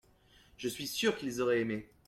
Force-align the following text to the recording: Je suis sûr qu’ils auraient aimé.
Je 0.57 0.67
suis 0.67 0.87
sûr 0.87 1.15
qu’ils 1.15 1.43
auraient 1.43 1.59
aimé. 1.61 1.87